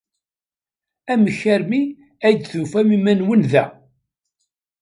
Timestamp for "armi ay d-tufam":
1.53-2.89